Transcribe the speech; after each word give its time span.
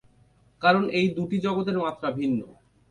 কারণ 0.61 0.83
এই 0.99 1.07
দুটি 1.17 1.37
জগতের 1.39 1.77
মাত্রা 1.79 2.09
ভিন্ন। 2.11 2.39